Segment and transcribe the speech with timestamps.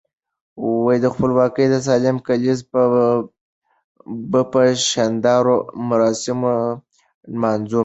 [1.03, 2.63] د خپلواکۍ سلم کاليزه
[4.31, 5.55] به په شاندارو
[5.89, 6.53] مراسمو
[7.33, 7.79] نمانځو.